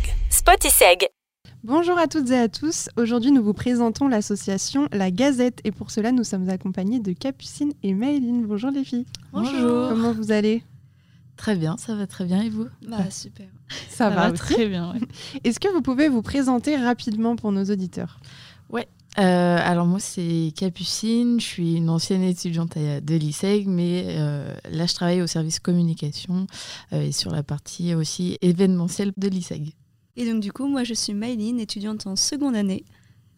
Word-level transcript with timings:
Spotiseg. 0.00 0.14
Spotiseg. 0.30 1.08
Bonjour 1.62 1.98
à 1.98 2.06
toutes 2.06 2.30
et 2.30 2.38
à 2.38 2.48
tous. 2.48 2.88
Aujourd'hui, 2.96 3.32
nous 3.32 3.42
vous 3.42 3.52
présentons 3.52 4.08
l'association 4.08 4.88
La 4.92 5.10
Gazette 5.10 5.60
et 5.64 5.72
pour 5.72 5.90
cela, 5.90 6.12
nous 6.12 6.24
sommes 6.24 6.48
accompagnés 6.48 7.00
de 7.00 7.12
Capucine 7.12 7.72
et 7.82 7.92
Maëline. 7.92 8.46
Bonjour 8.46 8.70
les 8.70 8.84
filles. 8.84 9.06
Bonjour. 9.32 9.90
Comment 9.90 10.12
vous 10.12 10.32
allez? 10.32 10.62
Très 11.36 11.56
bien, 11.56 11.76
ça 11.76 11.94
va 11.94 12.06
très 12.06 12.24
bien 12.24 12.42
et 12.42 12.50
vous? 12.50 12.66
Bah 12.86 13.10
super. 13.10 13.46
Ça, 13.88 14.10
va, 14.10 14.30
aussi. 14.30 14.40
très 14.40 14.66
bien. 14.66 14.92
ouais. 14.92 15.00
Est-ce 15.44 15.60
que 15.60 15.68
vous 15.68 15.82
pouvez 15.82 16.08
vous 16.08 16.22
présenter 16.22 16.76
rapidement 16.76 17.36
pour 17.36 17.52
nos 17.52 17.64
auditeurs? 17.64 18.20
Euh, 19.18 19.58
alors 19.60 19.86
moi 19.86 19.98
c'est 19.98 20.52
Capucine, 20.56 21.40
je 21.40 21.44
suis 21.44 21.74
une 21.74 21.90
ancienne 21.90 22.22
étudiante 22.22 22.78
de 22.78 23.14
l'ISEG, 23.16 23.66
mais 23.66 24.04
euh, 24.06 24.54
là 24.70 24.86
je 24.86 24.94
travaille 24.94 25.20
au 25.20 25.26
service 25.26 25.58
communication 25.58 26.46
euh, 26.92 27.02
et 27.02 27.12
sur 27.12 27.32
la 27.32 27.42
partie 27.42 27.94
aussi 27.94 28.38
événementielle 28.40 29.12
de 29.16 29.28
l'ISEG. 29.28 29.72
Et 30.16 30.30
donc 30.30 30.40
du 30.40 30.52
coup, 30.52 30.66
moi 30.66 30.84
je 30.84 30.94
suis 30.94 31.14
Maëline, 31.14 31.60
étudiante 31.60 32.06
en 32.06 32.16
seconde 32.16 32.56
année. 32.56 32.84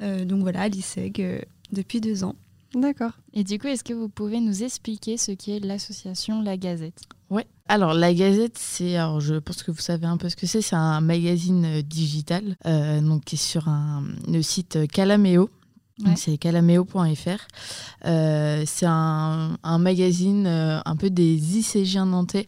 Euh, 0.01 0.25
donc 0.25 0.41
voilà, 0.41 0.63
à 0.63 0.69
l'ISEG 0.69 1.21
euh, 1.21 1.41
depuis 1.71 2.01
deux 2.01 2.25
ans. 2.25 2.35
D'accord. 2.75 3.13
Et 3.35 3.45
du 3.45 3.59
coup, 3.59 3.67
est-ce 3.67 3.85
que 3.85 3.93
vous 3.93 4.09
pouvez 4.09 4.41
nous 4.41 4.63
expliquer 4.63 5.17
ce 5.17 5.33
qu'est 5.33 5.61
l'association 5.61 6.41
La 6.41 6.57
Gazette? 6.57 7.03
Ouais. 7.29 7.47
Alors 7.69 7.95
la 7.95 8.13
Gazette, 8.13 8.59
c'est, 8.59 8.97
alors 8.97 9.21
je 9.21 9.35
pense 9.37 9.63
que 9.63 9.71
vous 9.71 9.81
savez 9.81 10.07
un 10.07 10.17
peu 10.17 10.29
ce 10.29 10.37
que 10.37 10.47
c'est, 10.47 10.61
c'est 10.61 10.77
un 10.77 11.01
magazine 11.01 11.65
euh, 11.65 11.83
digital, 11.83 12.57
euh, 12.67 13.01
donc 13.01 13.25
qui 13.25 13.37
est 13.37 13.39
sur 13.39 13.69
un, 13.69 14.05
le 14.29 14.43
site 14.43 14.87
Calameo. 14.91 15.49
C'est 16.17 16.39
calameo.fr. 16.39 17.47
Euh, 18.05 18.63
c'est 18.67 18.87
un, 18.87 19.59
magazine 19.79 20.47
euh, 20.47 20.81
un 20.85 20.97
peu 20.97 21.11
des 21.11 21.59
ICG 21.59 21.99
nantais. 22.05 22.45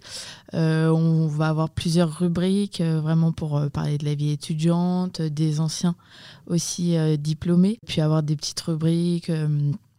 Euh, 0.54 0.88
on 0.88 1.26
va 1.26 1.48
avoir 1.48 1.70
plusieurs 1.70 2.18
rubriques 2.18 2.80
vraiment 2.80 3.32
pour 3.32 3.62
parler 3.72 3.98
de 3.98 4.04
la 4.04 4.14
vie 4.14 4.30
étudiante, 4.30 5.20
des 5.22 5.60
anciens 5.60 5.94
aussi 6.46 6.96
diplômés, 7.18 7.78
puis 7.86 8.00
avoir 8.00 8.22
des 8.22 8.36
petites 8.36 8.60
rubriques 8.60 9.30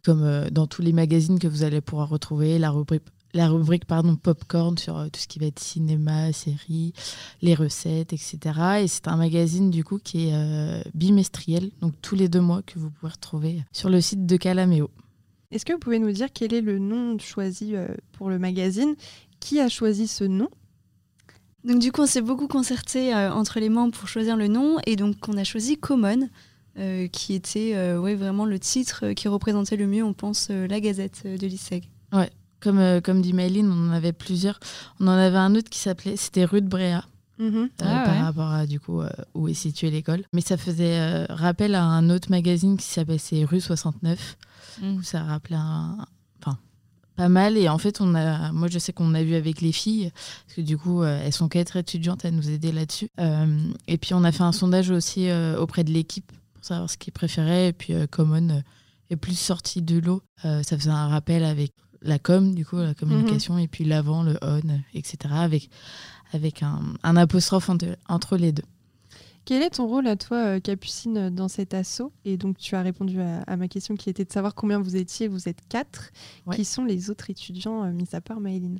comme 0.04 0.50
dans 0.52 0.68
tous 0.68 0.84
les 0.84 0.94
magazines 0.94 1.40
que 1.40 1.48
vous 1.48 1.64
allez 1.64 1.82
pouvoir 1.82 2.10
retrouver, 2.10 2.60
la 2.60 2.70
rubrique 2.70 3.04
la 3.36 3.50
rubrique 3.50 3.86
pardon, 3.86 4.16
popcorn 4.16 4.78
sur 4.78 4.98
euh, 4.98 5.08
tout 5.10 5.20
ce 5.20 5.28
qui 5.28 5.40
va 5.40 5.46
être 5.46 5.60
cinéma, 5.60 6.34
séries, 6.34 6.94
les 7.42 7.54
recettes, 7.54 8.14
etc. 8.14 8.38
Et 8.82 8.88
c'est 8.88 9.08
un 9.08 9.18
magazine 9.18 9.70
du 9.70 9.84
coup 9.84 10.00
qui 10.04 10.30
est 10.30 10.34
euh, 10.34 10.82
bimestriel, 10.94 11.72
donc 11.82 11.94
tous 12.02 12.16
les 12.16 12.30
deux 12.30 12.42
mois 12.42 12.62
que 12.64 12.80
vous 12.80 12.90
pouvez 12.90 13.12
retrouver 13.12 13.64
sur 13.72 13.90
le 13.90 14.02
site 14.02 14.26
de 14.26 14.38
Calameo. 14.38 14.90
Est-ce 15.52 15.66
que 15.66 15.74
vous 15.74 15.80
pouvez 15.80 16.00
nous 16.00 16.12
dire 16.12 16.30
quel 16.34 16.54
est 16.54 16.62
le 16.62 16.80
nom 16.80 17.18
choisi 17.20 17.76
euh, 17.76 17.88
pour 18.14 18.30
le 18.30 18.40
magazine? 18.40 18.96
Qui 19.40 19.60
a 19.60 19.70
choisi 19.70 20.08
ce 20.08 20.24
nom? 20.24 20.50
Donc 21.64 21.80
du 21.80 21.92
coup, 21.92 22.02
on 22.02 22.08
s'est 22.08 22.22
beaucoup 22.22 22.48
concerté 22.48 23.14
euh, 23.14 23.32
entre 23.32 23.60
les 23.60 23.70
membres 23.70 23.98
pour 23.98 24.08
choisir 24.08 24.38
le 24.38 24.48
nom. 24.48 24.78
Et 24.86 24.96
donc 24.96 25.16
on 25.28 25.38
a 25.38 25.44
choisi 25.44 25.78
Common, 25.78 26.30
euh, 26.78 27.08
qui 27.08 27.34
était 27.34 27.72
euh, 27.74 27.98
ouais, 27.98 28.16
vraiment 28.16 28.44
le 28.46 28.60
titre 28.60 29.14
qui 29.14 29.30
représentait 29.30 29.78
le 29.78 29.88
mieux, 29.88 30.04
on 30.04 30.12
pense, 30.14 30.50
euh, 30.52 30.68
la 30.68 30.82
Gazette 30.82 31.26
de 31.26 31.48
l'ISEG. 31.48 31.90
Comme, 32.66 32.80
euh, 32.80 33.00
comme 33.00 33.22
dit 33.22 33.32
Maëline, 33.32 33.72
on 33.72 33.90
en 33.90 33.92
avait 33.94 34.12
plusieurs. 34.12 34.60
On 35.00 35.08
en 35.08 35.12
avait 35.12 35.38
un 35.38 35.54
autre 35.56 35.70
qui 35.70 35.80
s'appelait, 35.80 36.18
c'était 36.18 36.44
rue 36.46 36.62
de 36.62 36.68
Bréa. 36.68 37.06
Mhm. 37.38 37.56
euh, 37.56 37.68
Ah 37.82 38.04
par 38.06 38.24
rapport 38.24 38.50
à 38.50 38.66
du 38.66 38.80
coup 38.80 39.02
euh, 39.02 39.10
où 39.34 39.48
est 39.50 39.54
située 39.54 39.92
l'école. 39.92 40.24
Mais 40.34 40.42
ça 40.42 40.56
faisait 40.58 41.00
euh, 41.00 41.26
rappel 41.30 41.76
à 41.76 41.84
un 41.84 42.10
autre 42.10 42.30
magazine 42.32 42.78
qui 42.78 42.86
s'appelle 42.88 43.20
c'est 43.20 43.44
Rue 43.46 43.60
69 43.62 44.38
où 44.84 45.04
ça 45.04 45.22
rappelait 45.24 45.58
un 45.58 45.98
enfin 46.42 46.58
pas 47.18 47.28
mal 47.30 47.58
et 47.58 47.68
en 47.70 47.78
fait 47.78 48.00
on 48.02 48.16
a 48.16 48.52
moi 48.54 48.68
je 48.70 48.80
sais 48.80 48.94
qu'on 48.94 49.14
a 49.14 49.22
vu 49.24 49.36
avec 49.36 49.60
les 49.62 49.72
filles 49.74 50.12
parce 50.46 50.56
que 50.56 50.62
du 50.62 50.78
coup 50.78 51.02
euh, 51.04 51.20
elles 51.26 51.34
sont 51.34 51.50
quatre 51.50 51.76
étudiantes 51.76 52.24
à 52.26 52.32
nous 52.32 52.50
aider 52.50 52.72
là-dessus 52.72 53.10
Euh, 53.20 53.68
et 53.88 53.98
puis 53.98 54.14
on 54.14 54.24
a 54.24 54.32
fait 54.32 54.44
un 54.44 54.52
sondage 54.54 54.90
aussi 54.90 55.30
euh, 55.30 55.60
auprès 55.60 55.84
de 55.84 55.92
l'équipe 55.92 56.32
pour 56.54 56.64
savoir 56.66 56.90
ce 56.90 56.98
qu'ils 56.98 57.14
préféraient 57.14 57.68
et 57.68 57.74
puis 57.74 57.94
euh, 57.94 58.08
Common 58.08 58.50
euh, 58.50 58.60
est 59.10 59.18
plus 59.18 59.38
sorti 59.38 59.82
de 59.82 60.00
l'eau 60.00 60.22
Euh, 60.46 60.64
ça 60.64 60.78
faisait 60.78 60.90
un 60.90 61.08
rappel 61.10 61.44
avec 61.44 61.74
la 62.06 62.20
com 62.20 62.54
du 62.56 62.66
coup 62.66 62.78
la 62.78 62.94
communication 62.94 63.58
et 63.58 63.68
puis 63.68 63.84
l'avant 63.84 64.24
le 64.24 64.38
on 64.42 64.62
etc 64.94 65.16
avec 65.34 65.70
avec 66.34 66.64
un, 66.64 66.82
un 67.04 67.16
apostrophe 67.18 67.70
entre, 67.70 67.98
entre 68.08 68.38
les 68.38 68.52
deux 68.52 68.64
Quel 69.46 69.62
est 69.62 69.70
ton 69.70 69.86
rôle 69.88 70.08
à 70.08 70.16
toi, 70.16 70.38
euh, 70.38 70.60
Capucine, 70.60 71.30
dans 71.30 71.48
cet 71.48 71.76
assaut? 71.76 72.12
Et 72.26 72.36
donc, 72.36 72.58
tu 72.58 72.76
as 72.76 72.82
répondu 72.82 73.22
à, 73.22 73.44
à 73.44 73.56
ma 73.58 73.68
question 73.68 73.96
qui 73.96 74.10
était 74.10 74.26
de 74.26 74.32
savoir 74.32 74.56
combien 74.56 74.80
vous 74.80 74.96
étiez. 74.96 75.28
Vous 75.28 75.48
êtes 75.48 75.60
quatre. 75.70 76.10
Ouais. 76.48 76.56
Qui 76.56 76.66
sont 76.66 76.84
les 76.84 77.12
autres 77.12 77.30
étudiants, 77.30 77.84
euh, 77.84 77.92
mis 77.92 78.08
à 78.14 78.22
part 78.22 78.40
Maëline? 78.40 78.80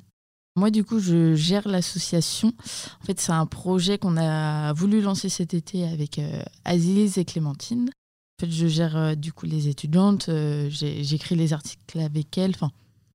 Moi, 0.56 0.70
du 0.72 0.82
coup, 0.82 0.98
je 0.98 1.36
gère 1.36 1.68
l'association. 1.68 2.52
En 3.00 3.04
fait, 3.06 3.20
c'est 3.20 3.30
un 3.30 3.46
projet 3.46 3.96
qu'on 3.96 4.16
a 4.16 4.72
voulu 4.72 5.00
lancer 5.00 5.28
cet 5.28 5.54
été 5.54 5.86
avec 5.86 6.18
euh, 6.18 6.42
Aziz 6.64 7.16
et 7.16 7.24
Clémentine. 7.24 7.88
En 7.88 8.46
fait, 8.46 8.50
je 8.50 8.66
gère 8.66 8.96
euh, 8.96 9.14
du 9.14 9.32
coup 9.32 9.46
les 9.46 9.68
étudiantes. 9.68 10.28
euh, 10.30 10.68
J'écris 10.68 11.36
les 11.36 11.52
articles 11.52 12.00
avec 12.00 12.36
elles. 12.38 12.54
Enfin, 12.56 12.72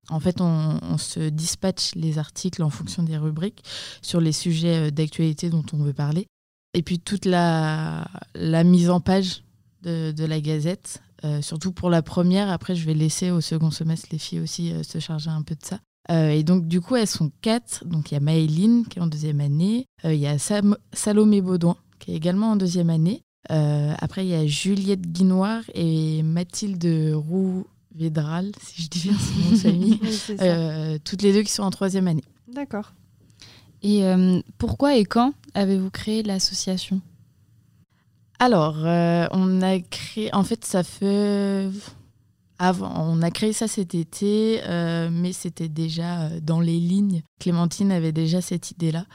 en 0.09 0.19
fait, 0.19 0.41
on, 0.41 0.97
se 0.97 1.29
dispatche 1.29 1.95
les 1.95 2.17
articles 2.17 2.63
en 2.63 2.69
fonction 2.69 3.03
des 3.03 3.17
rubriques 3.17 3.63
sur 4.01 4.19
les 4.19 4.31
sujets 4.31 4.87
euh, 4.87 4.91
d'actualité 4.91 5.49
dont 5.49 5.63
on 5.73 5.77
veut 5.77 5.93
parler. 5.93 6.27
Et 6.73 6.81
puis 6.81 6.99
toute 6.99 7.25
la, 7.25 8.07
mise 8.35 8.89
en 8.89 8.99
page 8.99 9.43
de, 9.83 10.25
la 10.25 10.41
Gazette, 10.41 11.01
euh, 11.23 11.41
surtout 11.41 11.71
pour 11.71 11.89
la 11.89 12.01
première. 12.01 12.49
Après, 12.49 12.75
je 12.75 12.85
vais 12.85 12.93
laisser 12.93 13.31
au 13.31 13.41
second 13.41 13.71
semestre 13.71 14.07
les 14.11 14.17
filles 14.17 14.39
aussi 14.39 14.71
euh, 14.71 14.83
se 14.83 14.99
charger 14.99 15.29
un 15.29 15.43
peu 15.43 15.55
de 15.55 15.65
ça. 15.65 15.79
Et 16.09 16.43
donc, 16.43 16.67
du 16.67 16.81
coup, 16.81 16.97
elles 16.97 17.07
sont 17.07 17.31
quatre. 17.41 17.85
Donc, 17.85 18.11
il 18.11 18.15
y 18.15 18.17
a 18.17 18.19
Maëline 18.19 18.85
qui 18.85 18.99
est 18.99 19.01
en 19.01 19.07
deuxième 19.07 19.39
année. 19.39 19.85
Il 20.03 20.15
y 20.15 20.27
a 20.27 20.37
Salomé 20.91 21.41
Baudouin 21.41 21.77
qui 21.99 22.11
est 22.11 22.15
également 22.15 22.51
en 22.51 22.55
deuxième 22.57 22.89
année. 22.89 23.21
Après, 23.47 24.25
il 24.25 24.29
y 24.29 24.33
a 24.33 24.45
Juliette 24.45 25.07
Guinoire 25.09 25.61
et 25.73 26.21
Mathilde 26.23 27.13
Roux-Védral, 27.93 28.51
si 28.61 28.83
je 28.83 28.89
dis 28.89 29.09
bien 29.09 29.17
son 29.17 29.39
nom 29.39 29.51
de 29.51 29.57
famille. 29.57 29.99
Oui. 30.29 30.35
Euh, 30.41 30.97
toutes 31.03 31.21
les 31.21 31.33
deux 31.33 31.43
qui 31.43 31.51
sont 31.51 31.63
en 31.63 31.71
troisième 31.71 32.07
année. 32.07 32.23
D'accord. 32.47 32.93
Et 33.81 34.05
euh, 34.05 34.39
pourquoi 34.57 34.95
et 34.95 35.05
quand 35.05 35.33
avez-vous 35.53 35.89
créé 35.89 36.23
l'association? 36.23 37.01
Alors, 38.41 38.77
euh, 38.85 39.27
on 39.31 39.61
a 39.61 39.79
créé. 39.79 40.33
En 40.33 40.43
fait, 40.43 40.65
ça 40.65 40.83
fait. 40.83 41.69
Avant, 42.57 42.93
on 43.07 43.21
a 43.21 43.31
créé 43.31 43.53
ça 43.53 43.67
cet 43.67 43.93
été, 43.95 44.61
euh, 44.67 45.09
mais 45.11 45.31
c'était 45.31 45.67
déjà 45.67 46.29
dans 46.41 46.59
les 46.59 46.79
lignes. 46.79 47.21
Clémentine 47.39 47.91
avait 47.91 48.11
déjà 48.11 48.41
cette 48.41 48.71
idée-là. 48.71 49.05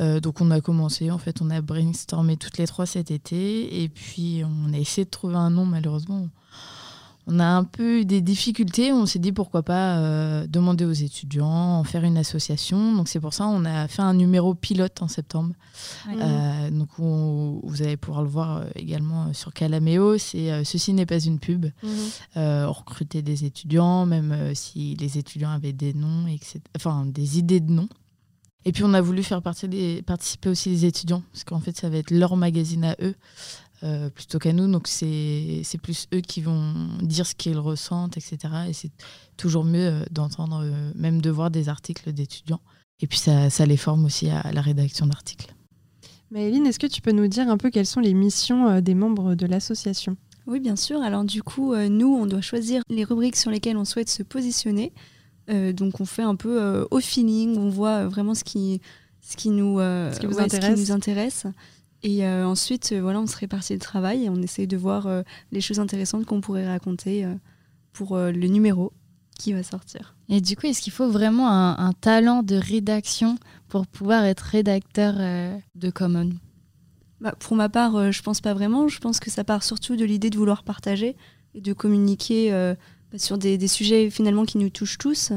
Euh, 0.00 0.20
donc, 0.20 0.42
on 0.42 0.50
a 0.50 0.60
commencé. 0.60 1.10
En 1.10 1.18
fait, 1.18 1.40
on 1.40 1.48
a 1.48 1.62
brainstormé 1.62 2.36
toutes 2.36 2.58
les 2.58 2.66
trois 2.66 2.84
cet 2.84 3.10
été. 3.10 3.82
Et 3.82 3.88
puis, 3.88 4.42
on 4.44 4.72
a 4.74 4.78
essayé 4.78 5.06
de 5.06 5.10
trouver 5.10 5.36
un 5.36 5.50
nom, 5.50 5.64
malheureusement. 5.64 6.28
On 7.30 7.38
a 7.40 7.44
un 7.46 7.64
peu 7.64 8.00
eu 8.00 8.04
des 8.06 8.22
difficultés. 8.22 8.90
On 8.92 9.04
s'est 9.04 9.18
dit 9.18 9.32
pourquoi 9.32 9.62
pas 9.62 9.98
euh, 9.98 10.46
demander 10.46 10.86
aux 10.86 10.92
étudiants, 10.92 11.46
en 11.78 11.84
faire 11.84 12.04
une 12.04 12.16
association. 12.16 12.96
Donc, 12.96 13.06
c'est 13.08 13.20
pour 13.20 13.34
ça 13.34 13.44
qu'on 13.44 13.66
a 13.66 13.86
fait 13.86 14.00
un 14.00 14.14
numéro 14.14 14.54
pilote 14.54 15.02
en 15.02 15.08
septembre. 15.08 15.52
Euh, 16.22 16.70
donc 16.70 16.88
on- 16.98 17.60
vous 17.62 17.82
allez 17.82 17.96
pouvoir 17.98 18.22
le 18.22 18.28
voir 18.28 18.56
euh, 18.56 18.64
également 18.74 19.32
sur 19.34 19.52
Calameo. 19.52 20.16
C'est 20.16 20.50
euh, 20.50 20.64
ceci 20.64 20.92
n'est 20.94 21.06
pas 21.06 21.18
une 21.20 21.38
pub. 21.38 21.66
Euh, 22.36 22.66
on 22.66 22.72
recrutait 22.72 23.22
des 23.22 23.44
étudiants, 23.44 24.06
même 24.06 24.54
si 24.54 24.96
les 24.96 25.18
étudiants 25.18 25.50
avaient 25.50 25.72
des 25.74 25.92
noms, 25.92 26.26
etc. 26.26 26.60
Enfin 26.76 27.04
des 27.06 27.38
idées 27.38 27.60
de 27.60 27.70
noms. 27.70 27.88
Et 28.64 28.72
puis 28.72 28.84
on 28.84 28.92
a 28.92 29.00
voulu 29.00 29.22
faire 29.22 29.40
partie 29.40 29.68
des, 29.68 30.02
participer 30.02 30.48
aussi 30.50 30.68
les 30.68 30.84
étudiants, 30.84 31.22
parce 31.32 31.44
qu'en 31.44 31.60
fait 31.60 31.76
ça 31.76 31.88
va 31.88 31.98
être 31.98 32.10
leur 32.10 32.36
magazine 32.36 32.84
à 32.84 32.96
eux, 33.00 33.14
euh, 33.82 34.10
plutôt 34.10 34.38
qu'à 34.38 34.52
nous. 34.52 34.70
Donc 34.70 34.88
c'est 34.88 35.60
c'est 35.64 35.78
plus 35.78 36.06
eux 36.14 36.20
qui 36.20 36.40
vont 36.40 36.74
dire 37.02 37.26
ce 37.26 37.34
qu'ils 37.34 37.58
ressentent, 37.58 38.16
etc. 38.16 38.38
Et 38.68 38.72
c'est 38.72 38.90
toujours 39.36 39.64
mieux 39.64 39.86
euh, 39.86 40.04
d'entendre, 40.10 40.62
euh, 40.64 40.92
même 40.94 41.20
de 41.20 41.30
voir 41.30 41.50
des 41.50 41.68
articles 41.68 42.12
d'étudiants. 42.12 42.60
Et 43.00 43.06
puis 43.06 43.18
ça, 43.18 43.50
ça 43.50 43.66
les 43.66 43.76
forme 43.76 44.04
aussi 44.04 44.28
à 44.28 44.50
la 44.52 44.60
rédaction 44.60 45.06
d'articles. 45.06 45.54
Maëline, 46.30 46.66
est-ce 46.66 46.78
que 46.78 46.86
tu 46.86 47.00
peux 47.00 47.12
nous 47.12 47.28
dire 47.28 47.48
un 47.48 47.56
peu 47.56 47.70
quelles 47.70 47.86
sont 47.86 48.00
les 48.00 48.12
missions 48.12 48.80
des 48.80 48.94
membres 48.94 49.34
de 49.34 49.46
l'association? 49.46 50.16
Oui, 50.46 50.60
bien 50.60 50.76
sûr. 50.76 51.00
Alors 51.00 51.24
du 51.24 51.42
coup, 51.42 51.74
nous, 51.76 52.08
on 52.08 52.26
doit 52.26 52.40
choisir 52.40 52.82
les 52.90 53.04
rubriques 53.04 53.36
sur 53.36 53.50
lesquelles 53.50 53.76
on 53.76 53.84
souhaite 53.84 54.10
se 54.10 54.22
positionner. 54.22 54.92
Euh, 55.50 55.72
donc 55.72 56.00
on 56.00 56.04
fait 56.04 56.22
un 56.22 56.36
peu 56.36 56.62
euh, 56.62 56.84
au 56.90 57.00
feeling, 57.00 57.56
on 57.56 57.70
voit 57.70 58.06
vraiment 58.06 58.34
ce 58.34 58.44
qui, 58.44 58.80
ce 59.20 59.36
qui, 59.36 59.50
nous, 59.50 59.80
euh, 59.80 60.12
Ce 60.12 60.20
qui 60.20 60.26
vous 60.26 60.36
ouais, 60.36 60.42
intéresse. 60.42 60.78
nous 60.78 60.92
intéresse. 60.92 61.46
Et 62.02 62.24
euh, 62.24 62.46
ensuite, 62.46 62.92
euh, 62.92 63.00
voilà, 63.00 63.20
on 63.20 63.26
se 63.26 63.36
répartit 63.36 63.72
le 63.72 63.80
travail 63.80 64.24
et 64.24 64.30
on 64.30 64.40
essaye 64.40 64.66
de 64.66 64.76
voir 64.76 65.06
euh, 65.06 65.22
les 65.50 65.60
choses 65.60 65.80
intéressantes 65.80 66.26
qu'on 66.26 66.40
pourrait 66.40 66.66
raconter 66.66 67.26
pour 67.92 68.16
le 68.16 68.46
numéro 68.46 68.92
qui 69.38 69.52
va 69.52 69.62
sortir. 69.64 70.14
Et 70.28 70.40
du 70.40 70.56
coup, 70.56 70.66
est-ce 70.66 70.80
qu'il 70.80 70.92
faut 70.92 71.08
vraiment 71.08 71.48
un, 71.50 71.76
un 71.78 71.92
talent 71.92 72.42
de 72.42 72.54
rédaction 72.54 73.36
pour 73.68 73.86
pouvoir 73.86 74.24
être 74.24 74.42
rédacteur 74.42 75.14
de 75.74 75.90
Common? 75.90 76.30
Bah, 77.20 77.34
pour 77.40 77.56
ma 77.56 77.68
part, 77.68 78.12
je 78.12 78.22
pense 78.22 78.40
pas 78.40 78.54
vraiment. 78.54 78.86
Je 78.86 79.00
pense 79.00 79.18
que 79.18 79.30
ça 79.30 79.42
part 79.42 79.64
surtout 79.64 79.96
de 79.96 80.04
l'idée 80.04 80.30
de 80.30 80.38
vouloir 80.38 80.62
partager 80.62 81.16
et 81.54 81.60
de 81.60 81.72
communiquer 81.72 82.52
bah, 83.10 83.18
sur 83.18 83.36
des, 83.36 83.58
des 83.58 83.68
sujets 83.68 84.10
finalement 84.10 84.44
qui 84.44 84.58
nous 84.58 84.70
touchent 84.70 84.98
tous. 84.98 85.32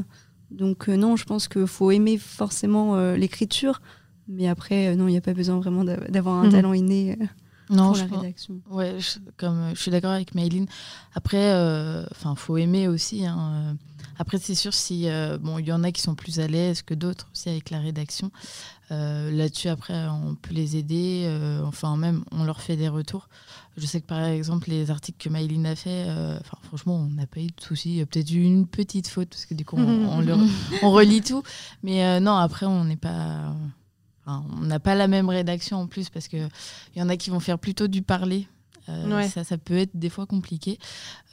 Donc 0.51 0.87
non, 0.87 1.15
je 1.15 1.25
pense 1.25 1.47
qu'il 1.47 1.67
faut 1.67 1.89
aimer 1.89 2.19
forcément 2.19 3.13
l'écriture, 3.13 3.81
Mais 4.27 4.47
après, 4.47 4.95
non, 4.95 5.07
il 5.07 5.11
n'y 5.11 5.17
a 5.17 5.21
pas 5.21 5.33
besoin 5.33 5.59
vraiment 5.59 5.83
d'avoir 5.83 6.35
un 6.35 6.45
Mhm. 6.45 6.51
talent 6.51 6.73
inné 6.73 7.17
Non, 7.69 7.87
pour 7.87 7.95
je 7.95 8.01
la 8.03 8.07
pense- 8.07 8.19
rédaction. 8.21 8.61
Ouais, 8.69 8.95
je, 8.99 9.19
comme 9.37 9.57
euh, 9.59 9.75
je 9.75 9.81
suis 9.81 9.91
d'accord 9.91 10.11
avec 10.11 10.35
Maëline. 10.35 10.67
Après, 11.15 11.51
enfin, 12.11 12.35
faut 12.35 12.57
aimer 12.57 12.87
aussi. 12.87 13.25
hein, 13.25 13.51
euh. 13.53 13.73
Après, 14.19 14.37
c'est 14.37 14.55
sûr 14.55 14.73
si 14.73 15.09
euh, 15.09 15.37
bon, 15.39 15.57
il 15.57 15.65
y 15.65 15.71
en 15.71 15.83
a 15.83 15.91
qui 15.91 16.01
sont 16.01 16.13
plus 16.13 16.39
à 16.39 16.47
l'aise 16.47 16.83
que 16.83 16.93
d'autres 16.93 17.27
aussi 17.33 17.49
avec 17.49 17.71
la 17.71 17.79
rédaction. 17.79 18.29
Euh, 18.91 19.31
Là-dessus, 19.31 19.69
après, 19.69 20.05
on 20.09 20.35
peut 20.35 20.53
les 20.53 20.75
aider. 20.77 21.23
euh, 21.25 21.63
enfin, 21.65 21.95
même, 21.97 22.23
on 22.31 22.43
leur 22.43 22.61
fait 22.61 22.75
des 22.75 22.89
retours. 22.89 23.29
Je 23.77 23.85
sais 23.85 24.01
que 24.01 24.05
par 24.05 24.21
exemple, 24.23 24.69
les 24.69 24.91
articles 24.91 25.17
que 25.17 25.29
Maëline 25.29 25.65
a 25.65 25.75
fait, 25.75 26.05
euh, 26.07 26.37
enfin, 26.41 26.57
franchement, 26.61 26.97
on 26.97 27.05
n'a 27.15 27.25
pas 27.25 27.39
eu 27.39 27.47
de 27.47 27.61
soucis. 27.61 27.89
Il 27.91 27.95
y 27.95 28.01
a 28.01 28.05
peut-être 28.05 28.29
eu 28.31 28.43
une 28.43 28.67
petite 28.67 29.07
faute 29.07 29.29
parce 29.29 29.45
que 29.45 29.53
du 29.55 29.63
coup, 29.65 29.77
on, 29.77 30.09
on 30.09 30.19
le- 30.21 30.35
on 30.83 30.91
relit 30.91 31.21
tout. 31.21 31.41
Mais 31.81 32.05
euh, 32.05 32.19
non, 32.19 32.35
après, 32.35 32.65
on 32.67 32.83
n'est 32.83 32.97
pas. 32.97 33.55
Enfin, 34.39 34.45
on 34.61 34.65
n'a 34.65 34.79
pas 34.79 34.95
la 34.95 35.07
même 35.07 35.29
rédaction 35.29 35.77
en 35.77 35.87
plus 35.87 36.09
parce 36.09 36.27
qu'il 36.27 36.47
y 36.95 37.01
en 37.01 37.09
a 37.09 37.17
qui 37.17 37.29
vont 37.29 37.39
faire 37.39 37.59
plutôt 37.59 37.87
du 37.87 38.01
parler. 38.01 38.47
Euh, 38.89 39.15
Ouais. 39.15 39.27
ça, 39.29 39.43
ça 39.43 39.57
peut 39.59 39.77
être 39.77 39.91
des 39.93 40.09
fois 40.09 40.25
compliqué. 40.25 40.79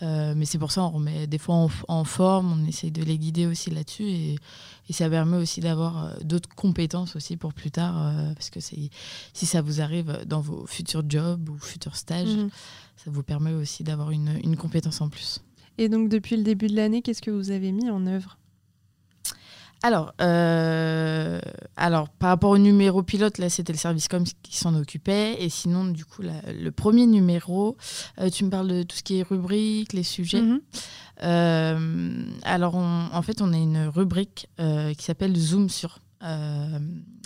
Euh, 0.03 0.35
mais 0.37 0.45
c'est 0.45 0.59
pour 0.59 0.71
ça 0.71 0.83
on 0.83 0.91
remet 0.91 1.27
des 1.27 1.39
fois 1.39 1.55
en, 1.55 1.71
en 1.89 2.05
forme, 2.05 2.53
on 2.53 2.67
essaye 2.69 2.91
de 2.91 3.03
les 3.03 3.19
guider 3.19 3.47
aussi 3.47 3.71
là-dessus. 3.71 4.05
Et, 4.05 4.37
et 4.89 4.93
ça 4.93 5.09
permet 5.09 5.39
aussi 5.39 5.61
d'avoir 5.61 6.05
euh, 6.05 6.11
d'autres 6.25 6.49
compétences 6.55 7.17
aussi 7.17 7.37
pour 7.39 7.55
plus 7.55 7.71
tard. 7.71 7.95
euh, 8.07 8.35
parce 8.35 8.51
que 8.51 8.61
si 8.61 8.91
ça 9.33 9.63
vous 9.63 9.81
arrive 9.81 10.21
dans 10.27 10.41
vos 10.41 10.67
futurs 10.67 11.03
jobs 11.09 11.49
ou 11.49 11.59
futurs 11.59 11.97
stages, 11.97 12.29
Mhm. 12.29 12.51
ça 12.97 13.11
vous 13.11 13.23
permet 13.23 13.53
aussi 13.55 13.83
d'avoir 13.83 14.11
une, 14.11 14.39
une 14.45 14.57
compétence 14.57 15.01
en 15.01 15.09
plus. 15.09 15.41
Et 15.79 15.89
donc, 15.89 16.09
depuis 16.11 16.37
le 16.37 16.43
début 16.43 16.67
de 16.67 16.75
l'année, 16.77 17.01
qu'est-ce 17.03 17.23
que 17.23 17.31
vous 17.31 17.51
avez 17.51 17.71
mis 17.73 17.89
en 17.89 18.07
œuvre? 18.07 18.37
Alors, 19.83 20.13
euh, 20.21 21.41
alors, 21.77 22.09
par 22.09 22.31
rapport 22.31 22.51
au 22.51 22.59
numéro 22.59 23.03
pilote, 23.05 23.39
là, 23.39 23.49
c'était 23.49 23.73
le 23.73 23.79
service 23.79 24.09
com 24.09 24.25
qui 24.43 24.57
s'en 24.57 24.75
occupait. 24.75 25.37
Et 25.41 25.49
sinon, 25.49 25.85
du 25.85 26.05
coup, 26.05 26.23
la- 26.23 26.53
le 26.53 26.71
premier 26.73 27.07
numéro, 27.07 27.77
euh, 28.21 28.29
tu 28.29 28.45
me 28.45 28.51
parles 28.51 28.67
de 28.69 28.83
tout 28.83 28.97
ce 28.97 29.03
qui 29.05 29.19
est 29.19 29.23
rubrique, 29.23 29.93
les 29.93 30.03
sujets. 30.03 30.43
Mhm. 30.43 30.61
Euh, 31.23 32.25
alors, 32.43 32.75
on- 32.75 33.09
en 33.13 33.23
fait, 33.23 33.41
on 33.43 33.53
a 33.53 33.57
une 33.57 33.87
rubrique 33.87 34.49
euh, 34.61 34.95
qui 34.95 35.05
s'appelle 35.05 35.37
Zoom 35.37 35.69
sur. 35.69 35.99
Euh, 36.25 36.79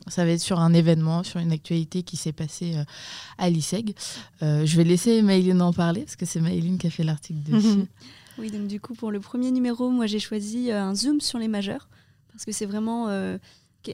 ça 0.08 0.24
va 0.24 0.32
être 0.32 0.40
sur 0.40 0.60
un 0.60 0.74
événement, 0.74 1.22
sur 1.22 1.40
une 1.40 1.52
actualité 1.52 2.02
qui 2.02 2.16
s'est 2.16 2.32
passée 2.32 2.74
euh, 2.76 2.84
à 3.38 3.48
l'ISEG. 3.48 3.94
Euh, 4.42 4.66
je 4.66 4.76
vais 4.76 4.84
laisser 4.84 5.22
Maëline 5.22 5.62
en 5.62 5.72
parler, 5.72 6.02
parce 6.02 6.16
que 6.16 6.26
c'est 6.26 6.40
Maëline 6.40 6.76
qui 6.76 6.88
a 6.88 6.90
fait 6.90 7.04
l'article 7.04 7.40
dessus. 7.50 7.66
Mhm. 7.78 7.86
Oui, 8.38 8.50
donc 8.50 8.66
du 8.66 8.80
coup, 8.80 8.94
pour 8.94 9.10
le 9.10 9.20
premier 9.20 9.50
numéro, 9.50 9.90
moi 9.90 10.06
j'ai 10.06 10.18
choisi 10.18 10.70
un 10.72 10.94
zoom 10.94 11.20
sur 11.20 11.38
les 11.38 11.48
majeurs, 11.48 11.88
parce 12.32 12.44
que 12.44 12.52
c'est 12.52 12.66
vraiment 12.66 13.08
euh, 13.08 13.38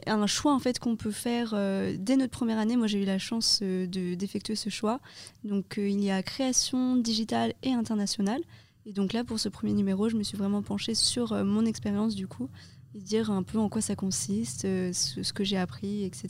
un 0.06 0.26
choix 0.26 0.54
en 0.54 0.58
fait 0.58 0.78
qu'on 0.78 0.96
peut 0.96 1.10
faire 1.10 1.52
euh, 1.54 1.96
dès 1.98 2.16
notre 2.16 2.32
première 2.32 2.58
année. 2.58 2.76
Moi 2.76 2.86
j'ai 2.86 3.02
eu 3.02 3.06
la 3.06 3.18
chance 3.18 3.60
euh, 3.62 3.86
de- 3.86 4.14
d'effectuer 4.14 4.54
ce 4.56 4.70
choix. 4.70 5.00
Donc 5.44 5.78
euh, 5.78 5.88
il 5.88 6.00
y 6.02 6.10
a 6.10 6.22
création 6.22 6.96
digitale 6.96 7.54
et 7.62 7.72
internationale. 7.72 8.40
Et 8.86 8.92
donc 8.92 9.12
là, 9.12 9.22
pour 9.22 9.38
ce 9.38 9.50
premier 9.50 9.74
numéro, 9.74 10.08
je 10.08 10.16
me 10.16 10.22
suis 10.22 10.38
vraiment 10.38 10.62
penchée 10.62 10.94
sur 10.94 11.32
euh, 11.32 11.44
mon 11.44 11.66
expérience 11.66 12.14
du 12.14 12.26
coup, 12.26 12.48
et 12.94 13.00
dire 13.00 13.30
un 13.30 13.42
peu 13.42 13.58
en 13.58 13.68
quoi 13.68 13.82
ça 13.82 13.94
consiste, 13.96 14.64
euh, 14.64 14.94
ce, 14.94 15.22
ce 15.22 15.32
que 15.34 15.44
j'ai 15.44 15.58
appris, 15.58 16.04
etc. 16.04 16.28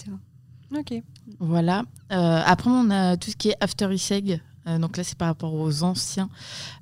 Ok. 0.76 0.92
Voilà. 1.38 1.84
Euh, 2.10 2.42
après, 2.44 2.68
on 2.70 2.90
a 2.90 3.16
tout 3.16 3.30
ce 3.30 3.36
qui 3.36 3.50
est 3.50 3.56
After 3.60 3.88
ISEG. 3.94 4.40
Euh, 4.66 4.78
donc 4.78 4.96
là, 4.96 5.04
c'est 5.04 5.16
par 5.16 5.28
rapport 5.28 5.54
aux 5.54 5.82
anciens. 5.84 6.28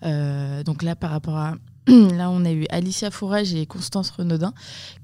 Euh, 0.02 0.62
donc 0.62 0.82
là, 0.82 0.96
par 0.96 1.10
rapport 1.10 1.36
à. 1.36 1.56
Là, 1.86 2.30
on 2.30 2.44
a 2.44 2.50
eu 2.50 2.66
Alicia 2.70 3.12
Fourage 3.12 3.54
et 3.54 3.64
Constance 3.64 4.10
Renaudin, 4.10 4.52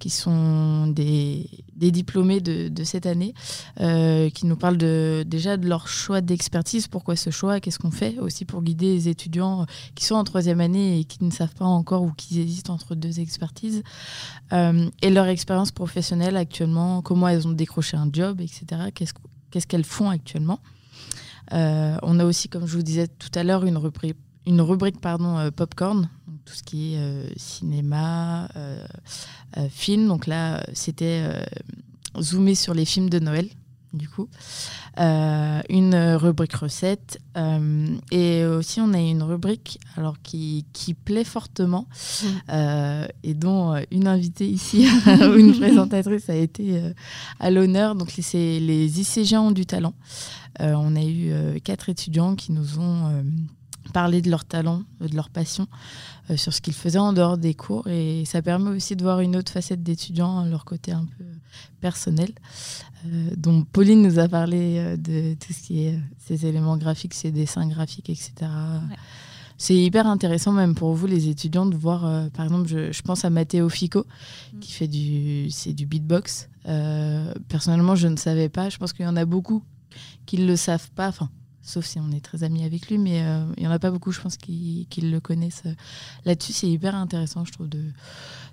qui 0.00 0.11
sont 0.11 0.88
des, 0.88 1.49
diplômés 1.76 2.40
de, 2.40 2.84
cette 2.84 3.06
année, 3.06 3.34
euh, 3.81 4.31
qui 4.31 4.46
nous 4.46 4.56
parlent 4.56 4.79
déjà 4.79 5.56
de 5.56 5.69
leur 5.69 5.87
choix 5.87 6.20
d'expertise, 6.20 6.88
pourquoi 6.88 7.14
ce 7.14 7.31
choix, 7.31 7.61
qu'est-ce 7.61 7.79
qu'on 7.79 7.93
fait, 7.93 8.19
aussi 8.19 8.44
pour 8.44 8.62
guider 8.62 8.94
les 8.94 9.08
étudiants 9.08 9.67
qui 9.94 10.05
sont 10.05 10.17
en 10.17 10.25
troisième 10.25 10.61
année 10.61 10.99
et 10.99 11.05
qui 11.05 11.23
ne 11.23 11.31
savent 11.31 11.55
pas 11.55 11.64
encore 11.64 12.02
ou 12.02 12.12
qui 12.17 12.40
hésitent 12.40 12.70
entre 12.70 12.94
deux 12.94 13.20
expertises, 13.20 13.82
Euh, 14.52 14.90
et 15.00 15.08
leur 15.11 15.26
expérience 15.26 15.73
professionnelle 15.73 16.37
actuellement, 16.37 17.00
comment 17.00 17.29
elles 17.29 17.49
ont 17.49 17.52
décroché 17.52 17.96
un 17.96 18.08
job, 18.12 18.40
etc. 18.40 18.90
Qu'est-ce 18.94 19.67
qu'elles 19.67 19.84
font 19.84 20.11
actuellement. 20.11 20.58
Euh, 21.52 21.96
on 22.02 22.19
a 22.19 22.25
aussi, 22.25 22.49
comme 22.49 22.67
je 22.67 22.76
vous 22.76 22.82
disais 22.82 23.08
tout 23.08 23.31
à 23.34 23.44
l'heure, 23.44 23.64
une 23.64 23.79
rubrique, 23.79 24.17
une 24.46 24.61
rubrique 24.61 25.00
pardon, 25.00 25.50
popcorn, 25.56 26.08
tout 26.44 26.55
ce 26.55 26.62
qui 26.62 26.94
est 26.94 26.99
euh, 26.99 27.25
cinéma, 27.37 28.49
euh, 28.56 28.85
euh, 29.56 29.69
film. 29.71 30.09
Donc 30.09 30.27
là, 30.27 30.65
c'était 30.73 31.25
zoomé 32.21 32.55
sur 32.55 32.75
les 32.75 32.85
films 32.85 33.11
de 33.11 33.19
Noël, 33.19 33.49
du 33.93 34.09
coup. 34.09 34.29
Euh, 34.99 35.61
une 35.69 35.94
rubrique 36.15 36.55
recette. 36.55 37.21
euh, 37.37 37.97
et 38.11 38.44
aussi, 38.44 38.81
on 38.81 38.93
a 38.93 38.99
une 38.99 39.23
rubrique 39.23 39.79
alors, 39.97 40.17
qui, 40.23 40.67
qui 40.73 40.94
plaît 40.94 41.25
fortement 41.25 41.87
euh, 42.50 43.06
et 43.23 43.35
dont 43.35 43.75
une 43.91 44.06
invitée 44.06 44.49
ici, 44.49 44.87
ou 45.06 45.35
une 45.35 45.53
présentatrice, 45.59 46.29
a 46.29 46.35
été 46.37 46.83
à 47.41 47.50
l'honneur. 47.50 47.94
Donc, 47.94 48.11
c'est 48.21 48.61
les 48.61 49.00
ICG 49.00 49.37
ont 49.37 49.50
du 49.53 49.67
talent. 49.67 49.94
On 50.61 50.97
a 50.97 51.03
eu 51.03 51.61
quatre 51.61 51.89
étudiants 51.89 52.35
qui 52.37 52.53
nous 52.53 52.79
ont 52.79 53.25
parlé 53.93 54.23
de 54.23 54.31
leur 54.31 54.44
talent, 54.44 54.83
euh, 55.00 55.09
de 55.09 55.15
leur 55.15 55.31
passion, 55.31 55.67
euh, 56.31 56.37
sur 56.37 56.53
ce 56.53 56.61
qu'ils 56.61 56.75
faisaient 56.75 56.99
en 56.99 57.12
dehors 57.12 57.39
des 57.39 57.55
cours. 57.55 57.87
Et 57.89 58.25
ça 58.25 58.43
permet 58.43 58.71
aussi 58.71 58.97
de 58.97 59.03
voir 59.03 59.21
une 59.21 59.37
autre 59.37 59.53
facette 59.53 59.83
d'étudiants, 59.83 60.44
leur 60.44 60.65
côté 60.65 60.93
un 60.93 61.05
peu 61.05 61.25
personnel, 61.81 62.31
euh, 63.06 63.31
dont 63.37 63.65
Pauline 63.65 64.03
nous 64.03 64.19
a 64.19 64.29
parlé 64.29 64.79
euh, 64.79 64.97
de 64.97 65.35
tout 65.35 65.53
ce 65.53 65.62
qui 65.62 65.85
est 65.85 65.99
ces 66.19 66.47
éléments 66.47 66.77
graphiques, 66.77 67.15
ces 67.15 67.33
dessins 67.33 67.67
graphiques, 67.67 68.11
etc. 68.11 68.33
C'est 69.59 69.77
hyper 69.77 70.06
intéressant 70.06 70.53
même 70.53 70.75
pour 70.75 70.94
vous 70.94 71.06
les 71.06 71.29
étudiants 71.29 71.67
de 71.67 71.77
voir, 71.77 72.05
euh, 72.05 72.29
par 72.31 72.44
exemple, 72.44 72.69
je, 72.69 72.93
je 72.93 73.03
pense 73.03 73.25
à 73.25 73.31
Matteo 73.31 73.69
Fico 73.69 74.06
qui 74.61 74.73
fait 74.73 74.89
du, 74.89 75.50
c'est 75.50 75.73
du 75.73 75.87
beatbox. 75.87 76.49
Personnellement, 77.49 77.97
je 77.97 78.09
ne 78.09 78.17
savais 78.17 78.49
pas. 78.49 78.69
Je 78.71 78.79
pense 78.79 78.93
qu'il 78.93 79.05
y 79.05 79.09
en 79.09 79.17
a 79.17 79.25
beaucoup 79.25 79.62
qui 80.27 80.39
ne 80.39 80.47
le 80.47 80.56
savent 80.56 80.91
pas. 80.93 81.09
Enfin, 81.09 81.29
sauf 81.62 81.85
si 81.87 81.99
on 82.00 82.11
est 82.11 82.20
très 82.20 82.43
amis 82.44 82.64
avec 82.64 82.88
lui, 82.88 82.99
mais 82.99 83.23
euh, 83.23 83.44
il 83.56 83.62
n'y 83.62 83.69
en 83.69 83.73
a 83.73 83.79
pas 83.79 83.91
beaucoup, 83.91 84.12
je 84.12 84.20
pense, 84.20 84.37
qui, 84.37 84.87
qui 84.91 85.00
le 85.03 85.20
connaissent. 85.20 85.62
Là-dessus, 86.25 86.53
c'est 86.53 86.69
hyper 86.69 86.94
intéressant, 86.94 87.44
je 87.44 87.53
trouve, 87.53 87.69
de, 87.69 87.85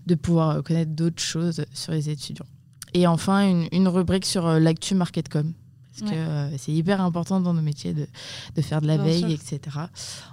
de 0.08 0.16
pouvoir 0.16 0.50
euh, 0.50 0.62
connaître 0.62 0.92
d'autres 0.92 1.22
choses 1.22 1.66
sur 1.74 1.92
les 1.92 2.10
étudiants. 2.10 2.46
Et 2.94 3.08
enfin, 3.08 3.48
une, 3.48 3.68
une 3.72 3.88
rubrique 3.88 4.26
sur 4.26 4.46
euh, 4.48 4.60
l'actu 4.60 4.96
MarketCom. 4.96 5.54
Parce 6.00 6.12
que 6.12 6.16
euh, 6.18 6.58
c'est 6.58 6.72
hyper 6.72 7.02
important 7.02 7.42
dans 7.42 7.54
nos 7.54 7.62
métiers 7.62 7.94
de, 7.94 8.08
de 8.56 8.62
faire 8.62 8.80
de 8.80 8.88
la 8.88 8.95
Bien 8.95 9.04
veille, 9.06 9.19
sûr. 9.19 9.56
etc. 9.56 9.60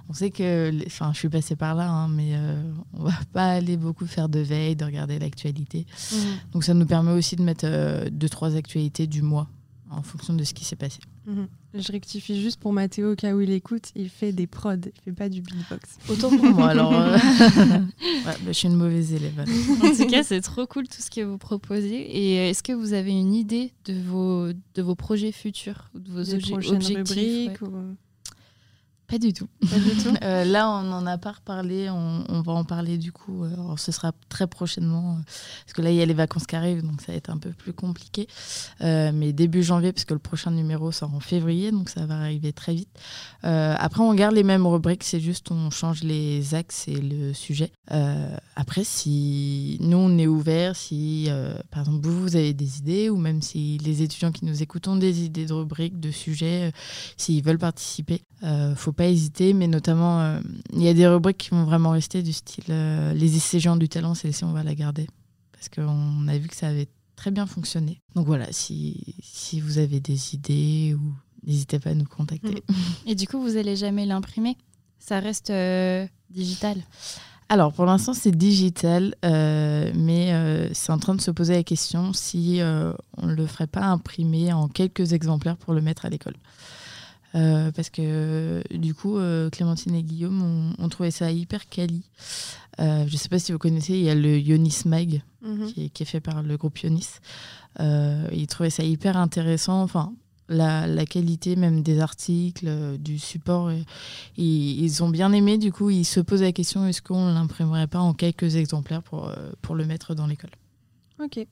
On 0.07 0.13
sait 0.13 0.29
que, 0.31 0.71
enfin, 0.85 1.11
je 1.13 1.17
suis 1.19 1.27
passée 1.27 1.57
par 1.57 1.75
là, 1.75 1.89
hein, 1.89 2.07
mais 2.07 2.35
euh, 2.35 2.61
on 2.93 3.03
va 3.03 3.11
pas 3.33 3.51
aller 3.51 3.75
beaucoup 3.75 4.05
faire 4.05 4.29
de 4.29 4.39
veille, 4.39 4.77
de 4.77 4.85
regarder 4.85 5.19
l'actualité. 5.19 5.85
Mhm. 6.13 6.19
Donc 6.53 6.63
ça 6.63 6.73
nous 6.73 6.85
permet 6.85 7.11
aussi 7.11 7.35
de 7.35 7.41
mettre 7.43 7.65
euh, 7.67 8.07
deux, 8.09 8.29
trois 8.29 8.55
actualités 8.55 9.07
du 9.07 9.21
mois 9.21 9.49
en 9.89 10.01
fonction 10.01 10.33
de 10.33 10.43
ce 10.43 10.53
qui 10.53 10.65
s'est 10.65 10.75
passé. 10.75 10.99
Mhm. 11.25 11.47
Je 11.73 11.91
rectifie 11.91 12.41
juste 12.41 12.59
pour 12.59 12.73
Mathéo, 12.73 13.11
au 13.11 13.15
cas 13.15 13.33
où 13.35 13.41
il 13.41 13.51
écoute, 13.51 13.91
il 13.95 14.09
fait 14.09 14.31
des 14.31 14.47
prods, 14.47 14.73
il 14.75 15.01
fait 15.03 15.11
pas 15.11 15.29
du 15.29 15.41
beatbox. 15.41 15.97
Autant 16.09 16.29
pour 16.29 16.45
moi, 16.45 16.69
alors. 16.69 16.93
euh, 16.93 17.17
ouais, 17.57 17.81
bah, 18.25 18.33
je 18.47 18.51
suis 18.53 18.67
une 18.67 18.75
mauvaise 18.75 19.13
élève. 19.13 19.45
En 19.83 19.95
tout 19.95 20.07
cas, 20.07 20.23
c'est 20.23 20.41
trop 20.41 20.65
cool 20.65 20.87
tout 20.87 21.01
ce 21.01 21.09
que 21.11 21.21
vous 21.21 21.37
proposez. 21.37 21.95
Et 21.95 22.49
est-ce 22.49 22.63
que 22.63 22.73
vous 22.73 22.93
avez 22.93 23.11
une 23.11 23.33
idée 23.33 23.71
de 23.85 23.93
vos, 24.01 24.47
de 24.53 24.81
vos 24.81 24.95
projets 24.95 25.31
futurs, 25.31 25.89
de 25.93 26.11
vos 26.11 26.23
Des 26.23 26.35
obje- 26.37 26.51
prochaines 26.51 26.75
objectifs 26.75 27.15
ouais. 27.17 27.41
rubriques 27.43 27.61
ou- 27.61 27.95
Pas 29.07 29.19
du 29.19 29.31
tout. 29.31 29.47
Pas 29.69 29.79
du 29.79 29.91
tout. 30.03 30.13
Euh, 30.23 30.43
là, 30.43 30.69
on 30.69 30.83
n'en 30.83 31.05
a 31.05 31.17
pas 31.17 31.31
reparlé. 31.33 31.89
On, 31.89 32.23
on 32.27 32.41
va 32.41 32.51
en 32.53 32.65
parler 32.65 32.97
du 32.97 33.11
coup. 33.11 33.43
euh, 33.43 33.53
alors, 33.53 33.79
ce 33.79 33.91
sera 33.91 34.11
très 34.29 34.47
prochainement. 34.47 35.13
euh, 35.17 35.21
parce 35.65 35.73
que 35.73 35.81
là, 35.81 35.91
il 35.91 35.95
y 35.95 36.01
a 36.01 36.05
les 36.05 36.13
vacances 36.13 36.45
qui 36.47 36.55
arrivent, 36.55 36.81
donc 36.81 36.99
ça 37.01 37.11
va 37.11 37.17
être 37.17 37.29
un 37.29 37.37
peu 37.37 37.51
plus 37.51 37.71
compliqué. 37.71 38.27
Euh, 38.81 39.11
mais 39.13 39.31
début 39.31 39.63
janvier, 39.63 39.93
parce 39.93 40.05
que 40.05 40.13
le 40.13 40.19
prochain 40.19 40.51
numéro 40.51 40.91
sort 40.91 41.13
en 41.13 41.19
février, 41.21 41.71
donc 41.71 41.89
ça 41.89 42.05
va 42.05 42.17
arriver 42.17 42.51
très 42.51 42.73
vite. 42.73 42.89
Euh, 43.45 43.75
après, 43.77 44.01
on 44.01 44.13
garde 44.13 44.33
les 44.35 44.43
mêmes 44.43 44.65
rubriques, 44.67 45.03
c'est 45.03 45.19
juste 45.21 45.51
on 45.51 45.69
change 45.69 46.03
les 46.03 46.53
axes 46.55 46.87
et 46.87 46.99
le 46.99 47.33
sujet. 47.33 47.71
Après, 48.55 48.83
si 48.83 49.77
nous, 49.81 49.97
on 49.97 50.17
est 50.17 50.27
ouvert, 50.27 50.75
si 50.75 51.29
par 51.71 51.81
exemple 51.81 52.07
vous, 52.07 52.21
vous 52.21 52.35
avez 52.35 52.53
des 52.53 52.79
idées, 52.79 53.09
ou 53.09 53.17
même 53.17 53.41
si 53.41 53.77
les 53.77 54.01
étudiants 54.01 54.31
qui 54.31 54.43
nous 54.45 54.61
écoutent 54.63 54.87
ont 54.89 54.95
des 54.97 55.21
idées 55.23 55.45
de 55.45 55.53
rubriques, 55.53 55.99
de 55.99 56.11
sujets, 56.11 56.73
s'ils 57.15 57.43
veulent 57.43 57.59
participer, 57.59 58.23
faut 58.75 58.93
pas 58.97 59.07
hésiter. 59.07 59.53
Mais 59.53 59.67
notamment, 59.67 60.19
euh, 60.19 60.39
il 60.73 60.81
y 60.81 60.89
a 60.89 60.93
des 60.93 61.07
rubriques 61.07 61.37
qui 61.37 61.51
vont 61.51 61.63
vraiment 61.63 61.91
rester 61.91 62.21
du 62.21 62.33
style 62.33 62.65
euh, 62.69 63.13
les 63.13 63.37
essayants 63.37 63.77
du 63.77 63.87
talent, 63.87 64.13
celle-ci, 64.13 64.43
on 64.43 64.51
va 64.51 64.63
la 64.63 64.75
garder. 64.75 65.07
Parce 65.53 65.69
qu'on 65.69 66.27
a 66.27 66.37
vu 66.37 66.49
que 66.49 66.55
ça 66.55 66.67
avait 66.67 66.89
très 67.15 67.31
bien 67.31 67.47
fonctionné. 67.47 68.01
Donc 68.15 68.27
voilà, 68.27 68.47
si, 68.51 69.15
si 69.23 69.61
vous 69.61 69.77
avez 69.77 69.99
des 69.99 70.35
idées, 70.35 70.95
ou 70.95 71.13
n'hésitez 71.45 71.79
pas 71.79 71.91
à 71.91 71.93
nous 71.95 72.05
contacter. 72.05 72.63
Et 73.05 73.15
du 73.15 73.27
coup, 73.27 73.41
vous 73.41 73.55
allez 73.57 73.75
jamais 73.75 74.05
l'imprimer? 74.05 74.57
Ça 74.99 75.19
reste 75.19 75.49
euh, 75.49 76.05
digital? 76.29 76.77
Alors, 77.49 77.71
pour 77.71 77.85
l'instant, 77.85 78.13
c'est 78.13 78.35
digital, 78.35 79.15
euh, 79.23 79.89
mais 79.95 80.33
euh, 80.33 80.69
c'est 80.73 80.91
en 80.91 80.97
train 80.97 81.15
de 81.15 81.21
se 81.21 81.31
poser 81.31 81.53
la 81.53 81.63
question 81.63 82.11
si 82.11 82.59
euh, 82.59 82.91
on 83.15 83.27
ne 83.27 83.33
le 83.33 83.47
ferait 83.47 83.67
pas 83.67 83.85
imprimer 83.85 84.51
en 84.51 84.67
quelques 84.67 85.13
exemplaires 85.13 85.55
pour 85.55 85.73
le 85.73 85.81
mettre 85.81 86.05
à 86.05 86.09
l'école. 86.09 86.35
Parce 87.33 87.89
que 87.89 88.63
du 88.75 88.93
coup, 88.93 89.17
Clémentine 89.51 89.95
et 89.95 90.03
Guillaume 90.03 90.73
ont, 90.79 90.89
trouvé 90.89 91.11
ça 91.11 91.31
hyper 91.31 91.69
quali. 91.69 92.03
je 92.79 93.11
ne 93.11 93.17
sais 93.17 93.29
pas 93.29 93.39
si 93.39 93.51
vous 93.51 93.57
connaissez, 93.57 93.93
il 93.93 94.03
y 94.03 94.09
a 94.09 94.15
le 94.15 94.39
Ionis 94.39 94.81
Mag 94.85 95.21
mhm. 95.41 95.67
qui, 95.67 95.91
est, 95.95 96.05
fait 96.05 96.21
par 96.21 96.41
le 96.41 96.57
groupe 96.57 96.79
Ionis. 96.79 97.19
ils 97.79 98.47
trouvaient 98.47 98.69
ça 98.69 98.83
hyper 98.83 99.17
intéressant. 99.17 99.81
Enfin, 99.83 100.13
la, 100.49 101.05
qualité 101.05 101.55
même 101.55 101.81
des 101.81 101.99
articles, 101.99 102.67
euh, 102.67 102.97
du 102.97 103.19
support. 103.19 103.71
Et, 103.71 103.83
ils 104.37 105.03
ont 105.03 105.09
bien 105.09 105.31
aimé, 105.33 105.57
du 105.57 105.71
coup, 105.71 105.89
ils 105.89 106.05
se 106.05 106.19
posent 106.19 106.41
la 106.41 106.51
question 106.51 106.85
est-ce 106.85 107.01
qu'on 107.01 107.27
ne 107.27 107.33
l'imprimerait 107.33 107.87
pas 107.87 107.99
en 107.99 108.13
quelques 108.13 108.55
exemplaires 108.55 109.03
pour, 109.03 109.27
euh, 109.27 109.51
pour 109.61 109.75
le 109.75 109.85
mettre 109.85 110.15
dans 110.15 110.27
l'école? 110.27 110.51
Ok. 111.19 111.45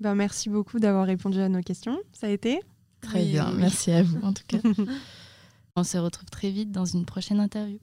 Ben, 0.00 0.14
merci 0.14 0.48
beaucoup 0.48 0.78
d'avoir 0.78 1.06
répondu 1.06 1.40
à 1.40 1.48
nos 1.48 1.62
questions. 1.62 1.98
Ça 2.12 2.26
a 2.26 2.30
été 2.30 2.60
Très 3.00 3.24
bien, 3.24 3.52
merci 3.52 3.90
à 3.92 4.02
vous 4.02 4.18
en 4.22 4.32
tout 4.32 4.42
cas. 4.46 4.58
On 5.76 5.84
se 5.84 5.98
retrouve 5.98 6.30
très 6.30 6.50
vite 6.50 6.72
dans 6.72 6.86
une 6.86 7.04
prochaine 7.04 7.40
interview. 7.40 7.78